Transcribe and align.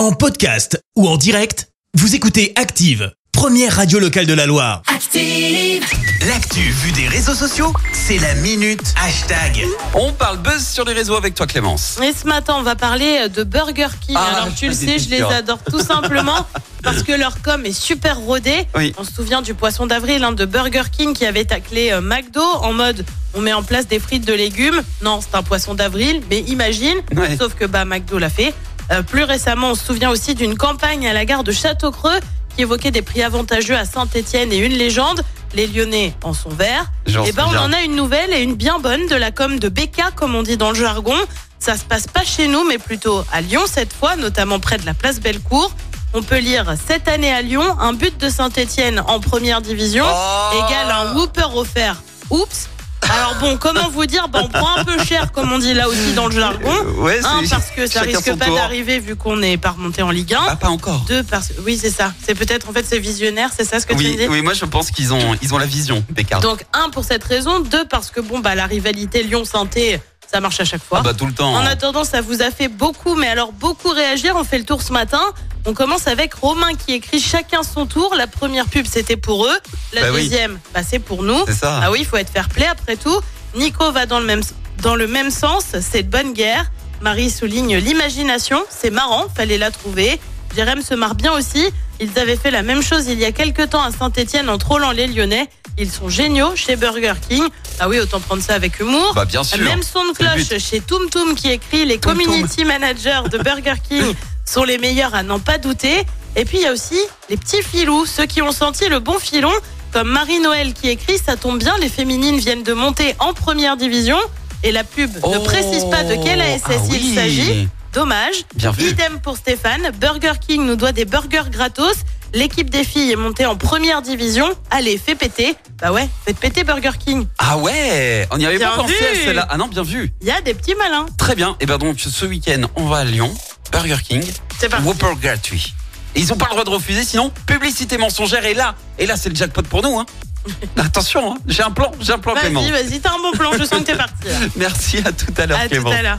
En 0.00 0.12
podcast 0.12 0.82
ou 0.96 1.06
en 1.06 1.18
direct, 1.18 1.68
vous 1.92 2.14
écoutez 2.14 2.54
Active, 2.56 3.12
première 3.32 3.76
radio 3.76 3.98
locale 3.98 4.24
de 4.24 4.32
la 4.32 4.46
Loire. 4.46 4.80
Active. 4.86 5.84
L'actu 6.26 6.60
vue 6.60 6.92
des 6.92 7.06
réseaux 7.06 7.34
sociaux, 7.34 7.74
c'est 7.92 8.16
la 8.16 8.34
minute 8.36 8.94
hashtag. 9.04 9.62
On 9.92 10.10
parle 10.12 10.38
buzz 10.38 10.66
sur 10.66 10.86
les 10.86 10.94
réseaux 10.94 11.16
avec 11.16 11.34
toi 11.34 11.46
Clémence. 11.46 11.98
Et 12.02 12.14
ce 12.14 12.26
matin, 12.26 12.54
on 12.56 12.62
va 12.62 12.76
parler 12.76 13.28
de 13.28 13.44
Burger 13.44 13.88
King. 14.00 14.16
Ah, 14.18 14.36
Alors, 14.36 14.54
tu 14.54 14.68
le 14.68 14.72
je 14.72 14.78
sais, 14.78 14.98
je 14.98 15.10
les 15.10 15.20
adore 15.20 15.62
tout 15.70 15.80
simplement 15.80 16.46
parce 16.82 17.02
que 17.02 17.12
leur 17.12 17.42
com 17.42 17.66
est 17.66 17.78
super 17.78 18.20
rodée. 18.20 18.66
Oui. 18.74 18.94
On 18.96 19.04
se 19.04 19.12
souvient 19.12 19.42
du 19.42 19.52
poisson 19.52 19.86
d'avril 19.86 20.24
hein, 20.24 20.32
de 20.32 20.46
Burger 20.46 20.84
King 20.90 21.12
qui 21.12 21.26
avait 21.26 21.44
taclé 21.44 21.90
euh, 21.90 22.00
McDo 22.00 22.40
en 22.40 22.72
mode 22.72 23.04
on 23.34 23.40
met 23.40 23.52
en 23.52 23.62
place 23.62 23.86
des 23.86 24.00
frites 24.00 24.26
de 24.26 24.32
légumes. 24.32 24.82
Non, 25.02 25.20
c'est 25.20 25.36
un 25.36 25.42
poisson 25.42 25.74
d'avril, 25.74 26.22
mais 26.30 26.40
imagine. 26.40 26.96
Ouais. 27.14 27.36
Sauf 27.36 27.54
que 27.54 27.64
bah, 27.64 27.84
McDo 27.84 28.18
l'a 28.18 28.30
fait. 28.30 28.54
Euh, 28.92 29.02
plus 29.02 29.24
récemment, 29.24 29.70
on 29.70 29.74
se 29.74 29.84
souvient 29.84 30.10
aussi 30.10 30.34
d'une 30.34 30.56
campagne 30.56 31.06
à 31.08 31.12
la 31.12 31.24
gare 31.24 31.44
de 31.44 31.52
Château-Creux 31.52 32.20
qui 32.54 32.62
évoquait 32.62 32.90
des 32.90 33.02
prix 33.02 33.22
avantageux 33.22 33.76
à 33.76 33.84
Saint-Etienne 33.84 34.52
et 34.52 34.58
une 34.58 34.72
légende. 34.72 35.22
Les 35.54 35.66
Lyonnais 35.66 36.14
en 36.22 36.32
sont 36.32 36.50
verts. 36.50 36.90
Et 37.26 37.32
ben, 37.32 37.46
on 37.48 37.56
en 37.56 37.72
a 37.72 37.82
une 37.82 37.96
nouvelle 37.96 38.32
et 38.32 38.40
une 38.40 38.54
bien 38.54 38.78
bonne 38.78 39.06
de 39.08 39.16
la 39.16 39.30
com 39.30 39.58
de 39.58 39.68
BK, 39.68 40.14
comme 40.14 40.34
on 40.34 40.42
dit 40.42 40.56
dans 40.56 40.70
le 40.70 40.76
jargon. 40.76 41.16
Ça 41.58 41.76
se 41.76 41.84
passe 41.84 42.06
pas 42.06 42.24
chez 42.24 42.46
nous, 42.46 42.64
mais 42.64 42.78
plutôt 42.78 43.24
à 43.32 43.40
Lyon 43.40 43.62
cette 43.66 43.92
fois, 43.92 44.16
notamment 44.16 44.60
près 44.60 44.78
de 44.78 44.86
la 44.86 44.94
place 44.94 45.20
Bellecour. 45.20 45.72
On 46.14 46.22
peut 46.22 46.38
lire 46.38 46.74
cette 46.88 47.06
année 47.06 47.32
à 47.32 47.42
Lyon, 47.42 47.64
un 47.78 47.92
but 47.92 48.16
de 48.18 48.28
Saint-Etienne 48.28 49.02
en 49.06 49.20
première 49.20 49.60
division 49.60 50.04
Oh 50.08 50.64
égale 50.66 50.90
un 50.90 51.14
Whooper 51.14 51.46
offert. 51.54 52.02
Oups. 52.30 52.68
Alors 53.12 53.34
bon, 53.40 53.56
comment 53.58 53.88
vous 53.90 54.06
dire 54.06 54.28
bah, 54.28 54.40
On 54.44 54.48
prend 54.48 54.76
un 54.76 54.84
peu 54.84 55.02
cher, 55.04 55.32
comme 55.32 55.52
on 55.52 55.58
dit 55.58 55.74
là 55.74 55.88
aussi 55.88 56.12
dans 56.14 56.28
le 56.28 56.34
jargon. 56.38 56.70
Euh, 56.70 57.02
ouais, 57.02 57.20
Un, 57.24 57.46
parce 57.48 57.70
que 57.70 57.86
ça 57.86 58.02
risque 58.02 58.34
pas 58.36 58.50
d'arriver 58.50 58.98
vu 59.00 59.16
qu'on 59.16 59.36
n'est 59.36 59.56
pas 59.58 59.70
remonté 59.70 60.02
en 60.02 60.10
Ligue 60.10 60.34
1. 60.34 60.38
Ah, 60.48 60.56
pas 60.56 60.68
encore. 60.68 61.04
Deux, 61.08 61.22
parce 61.24 61.48
que 61.48 61.60
oui, 61.62 61.78
c'est 61.80 61.90
ça. 61.90 62.12
C'est 62.24 62.34
peut-être 62.34 62.68
en 62.68 62.72
fait 62.72 62.84
c'est 62.86 62.98
visionnaire, 62.98 63.50
c'est 63.56 63.64
ça 63.64 63.80
ce 63.80 63.86
que 63.86 63.92
tu 63.94 63.98
me 63.98 64.08
Oui, 64.10 64.16
dis? 64.16 64.26
oui, 64.28 64.42
moi 64.42 64.54
je 64.54 64.64
pense 64.64 64.90
qu'ils 64.90 65.12
ont, 65.12 65.34
ils 65.42 65.52
ont 65.54 65.58
la 65.58 65.66
vision, 65.66 66.04
Bécard. 66.10 66.40
donc 66.40 66.64
un 66.72 66.90
pour 66.90 67.04
cette 67.04 67.24
raison, 67.24 67.60
deux 67.60 67.84
parce 67.86 68.10
que 68.10 68.20
bon 68.20 68.38
bah 68.38 68.54
la 68.54 68.66
rivalité 68.66 69.22
Lyon-Sainté, 69.22 70.00
ça 70.30 70.40
marche 70.40 70.60
à 70.60 70.64
chaque 70.64 70.82
fois. 70.84 70.98
Ah 71.00 71.02
bah 71.02 71.14
tout 71.14 71.26
le 71.26 71.32
temps. 71.32 71.52
En 71.54 71.66
attendant, 71.66 72.04
ça 72.04 72.20
vous 72.20 72.40
a 72.42 72.50
fait 72.50 72.68
beaucoup, 72.68 73.14
mais 73.16 73.26
alors 73.28 73.52
beaucoup 73.52 73.88
réagir. 73.88 74.34
On 74.36 74.44
fait 74.44 74.58
le 74.58 74.64
tour 74.64 74.82
ce 74.82 74.92
matin. 74.92 75.20
On 75.66 75.74
commence 75.74 76.06
avec 76.06 76.34
Romain 76.34 76.74
qui 76.74 76.92
écrit 76.94 77.20
chacun 77.20 77.62
son 77.62 77.86
tour. 77.86 78.14
La 78.16 78.26
première 78.26 78.66
pub 78.66 78.86
c'était 78.86 79.16
pour 79.16 79.46
eux, 79.46 79.58
la 79.92 80.02
Bah 80.02 80.06
oui. 80.14 80.22
deuxième 80.22 80.58
bah, 80.72 80.80
c'est 80.88 80.98
pour 81.00 81.22
nous. 81.22 81.44
C'est 81.46 81.54
ça. 81.54 81.80
Ah 81.82 81.90
oui, 81.90 81.98
il 82.00 82.06
faut 82.06 82.16
être 82.16 82.30
fair 82.30 82.48
play 82.48 82.66
après 82.66 82.96
tout. 82.96 83.20
Nico 83.56 83.90
va 83.92 84.06
dans 84.06 84.20
le 84.20 84.26
même 84.26 84.42
dans 84.82 84.94
le 84.94 85.06
même 85.06 85.30
sens. 85.30 85.64
C'est 85.80 86.04
de 86.04 86.08
bonne 86.10 86.32
guerre. 86.32 86.70
Marie 87.02 87.30
souligne 87.30 87.76
l'imagination. 87.78 88.62
C'est 88.70 88.90
marrant, 88.90 89.24
fallait 89.34 89.58
la 89.58 89.70
trouver. 89.70 90.20
Jérém 90.56 90.82
se 90.82 90.94
marre 90.94 91.14
bien 91.14 91.32
aussi. 91.32 91.64
Ils 92.00 92.18
avaient 92.18 92.36
fait 92.36 92.50
la 92.50 92.62
même 92.62 92.82
chose 92.82 93.06
il 93.08 93.18
y 93.18 93.24
a 93.24 93.32
quelques 93.32 93.70
temps 93.70 93.82
à 93.82 93.90
Saint-Etienne 93.92 94.48
en 94.48 94.58
trollant 94.58 94.90
les 94.90 95.06
Lyonnais. 95.06 95.48
Ils 95.78 95.90
sont 95.90 96.08
géniaux 96.08 96.56
chez 96.56 96.76
Burger 96.76 97.14
King. 97.28 97.44
Ah 97.78 97.88
oui, 97.88 98.00
autant 98.00 98.20
prendre 98.20 98.42
ça 98.42 98.54
avec 98.54 98.80
humour. 98.80 99.12
Bah 99.14 99.24
bien 99.24 99.44
sûr. 99.44 99.58
Même 99.58 99.82
son 99.82 100.04
de 100.06 100.12
cloche 100.12 100.58
chez 100.58 100.80
Toum 100.80 101.08
Toum 101.10 101.34
qui 101.34 101.50
écrit 101.50 101.84
les 101.86 101.98
Toum 101.98 102.14
Toum. 102.16 102.24
community 102.24 102.64
managers 102.64 103.22
de 103.30 103.38
Burger 103.38 103.74
King 103.88 104.14
sont 104.44 104.64
les 104.64 104.78
meilleurs 104.78 105.14
à 105.14 105.22
n'en 105.22 105.38
pas 105.38 105.58
douter. 105.58 106.02
Et 106.36 106.44
puis 106.44 106.58
il 106.58 106.62
y 106.62 106.66
a 106.66 106.72
aussi 106.72 106.98
les 107.28 107.36
petits 107.36 107.62
filous, 107.62 108.04
ceux 108.06 108.26
qui 108.26 108.42
ont 108.42 108.52
senti 108.52 108.88
le 108.88 108.98
bon 109.00 109.18
filon, 109.18 109.52
comme 109.92 110.08
Marie-Noël 110.08 110.74
qui 110.74 110.88
écrit 110.88 111.18
ça 111.18 111.36
tombe 111.36 111.58
bien, 111.58 111.76
les 111.80 111.88
féminines 111.88 112.38
viennent 112.38 112.62
de 112.62 112.72
monter 112.72 113.14
en 113.18 113.32
première 113.32 113.76
division 113.76 114.18
et 114.62 114.72
la 114.72 114.84
pub 114.84 115.12
ne 115.16 115.20
Oh, 115.22 115.40
précise 115.40 115.84
pas 115.90 116.04
de 116.04 116.22
quelle 116.22 116.40
ASS 116.40 116.62
ah 116.66 116.72
il 116.88 116.92
oui. 116.92 117.14
s'agit. 117.14 117.68
Dommage. 117.92 118.44
Bien 118.54 118.70
vu. 118.70 118.88
Idem 118.90 119.20
pour 119.20 119.36
Stéphane. 119.36 119.90
Burger 120.00 120.32
King 120.46 120.64
nous 120.64 120.76
doit 120.76 120.92
des 120.92 121.04
burgers 121.04 121.50
gratos. 121.50 121.96
L'équipe 122.32 122.70
des 122.70 122.84
filles 122.84 123.10
est 123.10 123.16
montée 123.16 123.44
en 123.46 123.56
première 123.56 124.02
division. 124.02 124.48
Allez, 124.70 124.98
fais 124.98 125.16
péter. 125.16 125.56
Bah 125.82 125.90
ouais, 125.90 126.08
faites 126.24 126.38
péter 126.38 126.62
Burger 126.62 126.92
King. 127.04 127.26
Ah 127.38 127.58
ouais, 127.58 128.28
on 128.30 128.38
n'y 128.38 128.46
avait 128.46 128.58
Bien 128.58 128.70
pas 128.70 128.76
pensé 128.76 128.94
à 128.94 129.14
celle-là. 129.24 129.48
Ah 129.50 129.56
non, 129.56 129.66
bien 129.66 129.82
vu. 129.82 130.12
Il 130.20 130.28
y 130.28 130.30
a 130.30 130.40
des 130.40 130.54
petits 130.54 130.76
malins. 130.76 131.06
Très 131.18 131.34
bien. 131.34 131.56
Et 131.58 131.66
ben 131.66 131.78
donc 131.78 131.98
ce 131.98 132.26
week-end, 132.26 132.62
on 132.76 132.86
va 132.86 132.98
à 132.98 133.04
Lyon, 133.04 133.34
Burger 133.72 133.96
King, 134.06 134.22
C'est 134.60 134.68
parti. 134.68 134.86
Whopper 134.86 135.14
gratuit. 135.20 135.74
Et 136.14 136.20
ils 136.20 136.32
ont 136.32 136.36
pas 136.36 136.46
le 136.46 136.50
droit 136.52 136.64
de 136.64 136.70
refuser, 136.70 137.02
sinon 137.02 137.32
publicité 137.46 137.98
mensongère. 137.98 138.44
Et 138.44 138.54
là, 138.54 138.76
et 138.98 139.06
là, 139.06 139.16
c'est 139.16 139.28
le 139.28 139.34
jackpot 139.34 139.62
pour 139.62 139.82
nous. 139.82 139.98
Hein. 139.98 140.06
Attention, 140.76 141.34
hein. 141.34 141.38
j'ai 141.46 141.62
un 141.62 141.70
plan, 141.70 141.90
j'ai 142.00 142.12
un 142.12 142.18
plan 142.18 142.34
Clément. 142.34 142.60
Vas-y, 142.62 142.70
vas-y, 142.70 143.00
t'as 143.00 143.10
un 143.12 143.18
bon 143.18 143.32
plan, 143.32 143.50
je 143.58 143.64
sens 143.64 143.80
que 143.80 143.84
t'es 143.84 143.96
parti. 143.96 144.14
Merci 144.56 144.98
à 145.04 145.10
tout 145.12 145.26
à 145.36 145.46
l'heure 145.46 145.58
À 145.58 145.64
tout 145.64 145.70
Clément. 145.70 145.90
à 145.90 146.02
l'heure. 146.02 146.18